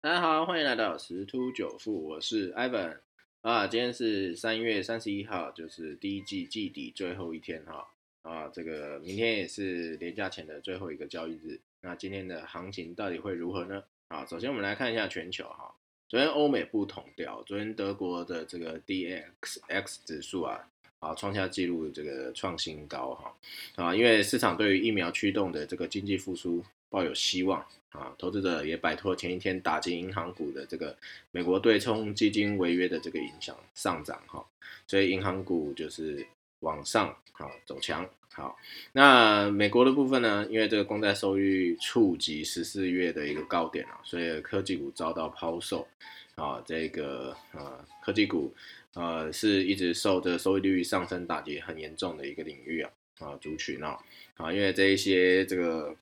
[0.00, 2.98] 大家好，欢迎来到十突九富，我是 Ivan
[3.40, 3.66] 啊。
[3.66, 7.84] 今天是三月三十一号，就是第一季季底最后一天哈
[8.22, 8.46] 啊。
[8.54, 11.58] 这个明天也是年假前的最后一个交易日。
[11.80, 13.82] 那今天的行情到底会如何呢？
[14.06, 15.74] 啊，首先我们来看一下全球哈。
[16.08, 20.64] 昨天欧美不同调，昨天德国的这个 DXX 指数啊
[21.00, 23.34] 啊创下纪录，这个创新高哈
[23.74, 27.64] 啊，因为市场对于疫苗驱动的这个经济复苏抱有希望。
[27.90, 30.94] 啊，投资者也摆脱前一天打进银行股的这个
[31.30, 34.44] 美国对冲基金违约的这个影响上涨哈，
[34.86, 36.24] 所以银行股就是
[36.60, 38.58] 往上好走强好。
[38.92, 45.88] 那美国的部分呢，因为这个公债收益率触及十四月的一个高点啊，所以科技股遭到抛售
[46.34, 48.54] 啊，这个呃科技股
[48.92, 53.98] 呃是一直受这收益率上升打击很严重的一个领域啊啊族群啊
[54.36, 55.96] 啊，因为这一些这个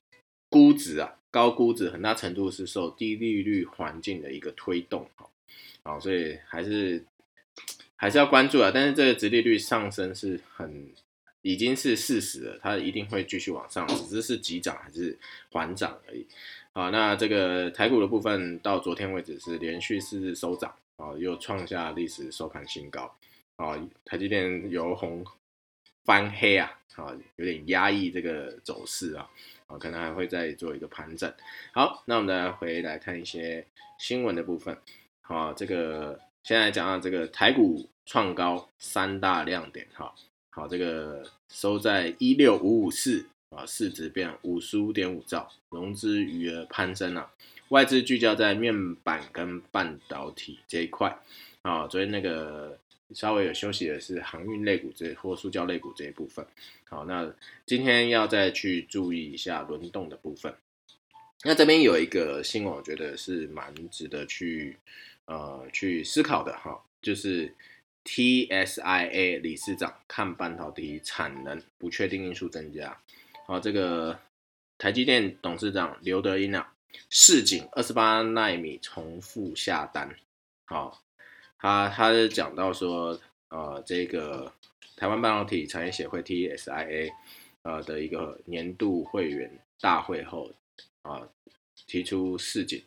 [0.49, 1.13] 估值啊。
[1.29, 5.29] 高估值很大程度是受低利率环境的一个推动，哈，
[5.83, 7.05] 好，所以还是
[7.95, 8.71] 还是要关注啊。
[8.73, 10.89] 但是这个殖利率上升是很
[11.41, 15.15] 已经是事实了，它一定会继续往上，只是是急涨还是
[15.51, 16.25] 缓涨而已。
[16.71, 23.13] 好，那这个台股的部分到昨天为止是连续四日收涨，啊，又创下历史收盘新高，
[23.57, 25.23] 啊，台积电由红
[26.07, 29.29] 翻黑啊，啊，有点压抑这个走势啊。
[29.67, 31.29] 啊，可能还会再做一个盘整。
[31.73, 33.67] 好，那我们再回来看一些
[33.99, 34.77] 新闻的部分。
[35.19, 39.85] 好，这个现在讲到这个台股创高三大亮点。
[39.93, 40.15] 哈，
[40.51, 47.29] 好，这个收在一六五五四啊，市值变五十五点五兆，融资余额攀升啊，
[47.67, 51.19] 外资聚焦在面板跟半导体这一块。
[51.63, 52.79] 啊，昨天那个。
[53.13, 56.45] 稍微有休息的是航运类股这或塑胶类股这一部分。
[56.89, 57.33] 好，那
[57.65, 60.53] 今天要再去注意一下轮动的部分。
[61.43, 64.77] 那这边有一个新闻，我觉得是蛮值得去
[65.25, 67.53] 呃去思考的哈，就是
[68.03, 72.99] TSIA 理事长看半导体产能不确定因素增加。
[73.45, 74.19] 好，这个
[74.77, 76.73] 台积电董事长刘德英啊，
[77.09, 80.15] 市井二十八纳米重复下单。
[80.65, 81.03] 好。
[81.59, 83.19] 他他是讲到说，
[83.49, 84.51] 呃，这个
[84.95, 87.11] 台湾半导体产业协会 TSIA，
[87.63, 90.51] 呃的一个年度会员大会后，
[91.01, 91.27] 啊，
[91.87, 92.83] 提出市井，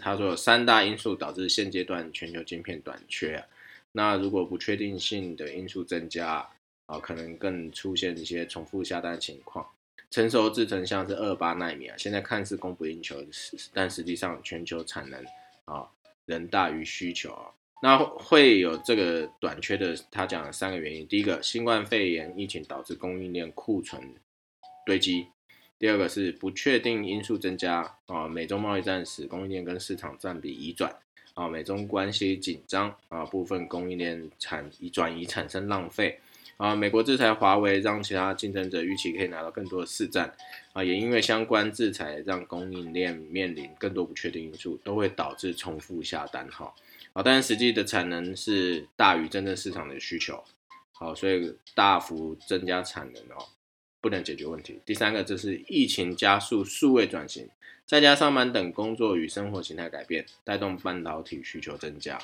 [0.00, 3.44] 他说三大因素导致现阶段全球晶片短缺，
[3.92, 6.48] 那如果不确定性的因素增加，
[6.86, 9.66] 啊，可能更出现一些重复下单情况，
[10.10, 13.16] 成熟制程像是二八纳米啊，现在看似供不应求，
[13.72, 15.24] 但实际上全球产能
[15.64, 15.90] 啊
[16.26, 17.50] 仍大于需求啊。
[17.82, 21.06] 那会有这个短缺的，他讲了三个原因。
[21.06, 24.14] 第一个，新冠肺炎疫情导致供应链库存
[24.86, 25.26] 堆积；
[25.78, 30.96] 第二个是不确定因素增加啊，美中贸易战使供应链跟市场占比移转
[31.34, 36.18] 啊，美中关系紧张啊，部分供应链产转移产生浪费
[36.56, 40.32] 啊，美国制裁华为让其他竞争者预期可以拿到更多的市占
[40.72, 46.72] 啊，也因为相关制裁让供应链面临更多不确定因素，都会导致重复下单哈。
[47.12, 50.42] 好，但是实际的产能是大于真正市场的需求，
[50.92, 53.46] 好，所以大幅增加产能哦，
[54.00, 54.80] 不能解决问题。
[54.84, 57.48] 第三个，就是疫情加速数位转型，
[57.86, 62.18] 在家上班等工作与生活形态改变，带动半导体需求增加，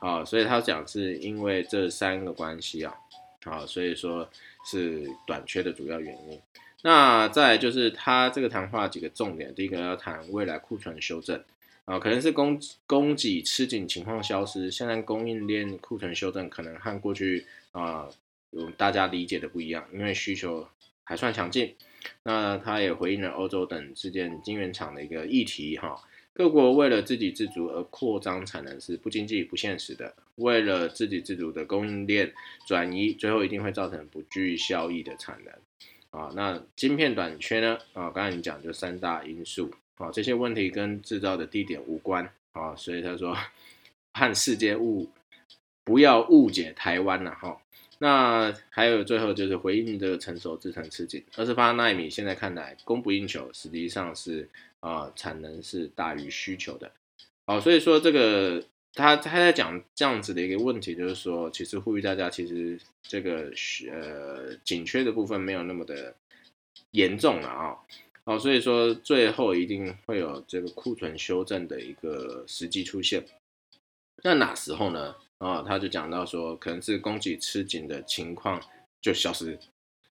[0.00, 2.94] 好，所以他讲是因为这三个关系啊，
[3.44, 4.28] 好，所以说
[4.64, 6.40] 是短缺的主要原因。
[6.82, 11.42] 那再就是他这个谈话几个重点，第一个要谈未来库存修正。
[11.86, 18.08] 啊，可能是供供给吃紧情况消失，现在供应链库存修正可能和过去啊
[18.50, 20.68] 有大家理解的不一样，因为需求
[21.02, 21.74] 还算强劲。
[22.22, 26.00] 那他也回应了欧洲等之间晶圆厂的一个议题哈，
[26.32, 32.32] 各国为了自给自足而扩张产能是不经济不现实的，为了自给自足的供应链
[32.66, 35.54] 转移，最后一定会造成不具效益的产能。
[36.10, 37.78] 啊，那晶片短缺呢？
[37.92, 39.70] 啊，刚才你讲就三大因素。
[39.96, 43.36] 啊，这些问题跟制造的地点无关啊，所以他说，
[44.14, 45.10] 和世界误
[45.84, 47.60] 不要误解台湾了哈。
[47.98, 54.48] 那还有最后就是回应这个成熟制程吃紧，二十八纳米现在看来供不应求，实际上是
[54.80, 56.90] 啊产能是大于需求的。
[57.46, 58.64] 好，所以说这个
[58.94, 63.50] 他他在讲这样子的一个问题，就是说其实呼吁大家，其实这个
[63.90, 66.14] 呃紧缺的部分没有那么的
[66.90, 67.76] 严重了啊。
[68.24, 73.24] 好，所以说最后一定会有这个库存修正的一个时机出现。
[74.22, 75.14] 那哪时候呢？
[75.38, 78.60] 啊，他就讲到说，可能是供给吃紧的情况
[79.00, 79.58] 就消失。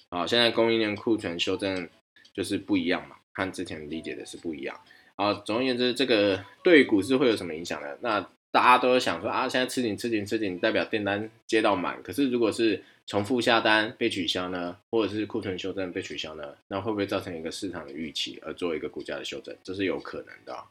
[0.10, 1.88] 啊，现在供应链库存修正
[2.34, 4.76] 就是不一样嘛，和之前理解的是不一样。
[5.16, 7.96] 啊，总而言之，这个对股市会有什么影响呢？
[8.02, 12.02] 那大家都想说啊，现在吃紧吃紧吃紧，代表订单接到满。
[12.02, 19.56] 可是如果是重复下单被取消呢，或者是库存修正被取消呢，那会不会造成一个市场的预期而做一个股价的修正？
[19.64, 20.64] 这是有可能的。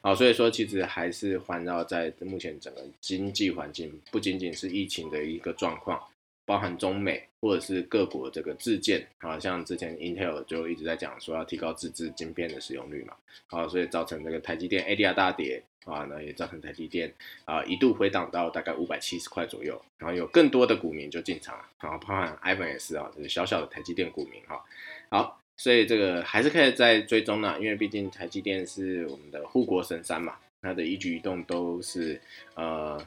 [0.00, 6.00] 好，所以说其实还是环绕在目前整个经济环境，不仅仅是疫情的一个状况。
[6.46, 9.06] 包含中美或者是各国这个自建。
[9.18, 13.14] 啊，像之前 Intel 就一直在讲说要提高自制晶片的使用率嘛，
[13.48, 17.12] 啊，所以造成这个台积电 ADR 大跌啊，那也造成台积电
[17.44, 24.64] 啊一度回档到大概五百七十块左右，然后有更多的股民就进场然后，包含 Ivan 也是啊，就是小小的台积电股民哈，
[25.10, 32.20] 好，所以这个还是可以在追踪呢，因为毕竟台积电是我们的护国神山嘛，它的一举一动都是
[32.54, 33.04] 呃。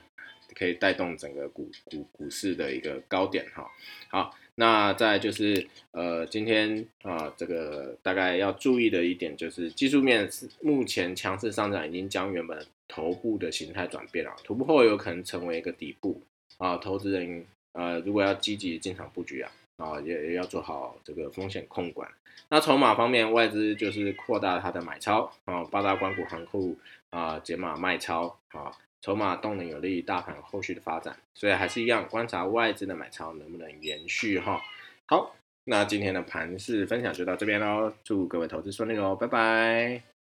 [0.56, 3.70] 可以带动整个股股股市的一个高点哈，
[4.10, 16.22] 好，那再就是呃，今天啊，这个大概要注意的一点就是技术面是目前强势上涨已经将原本头部的形态转变了，头部后有可能成为一个底部
[16.58, 22.10] 啊，投资人呃如果要积极进场布局啊啊也也要做好这个风险控管。
[22.50, 26.76] 那筹码方面，外资就是扩大它的买超啊，八大关股行库
[27.12, 28.72] 啊解码卖超啊。
[29.02, 34.62] 筹码动能有利于大盘后续的发展，所以还是一样观察外资的买超能不能延续哈。
[35.06, 40.19] 好，那今天的盘市分享就到这边喽，祝各位投资顺利喽，拜拜。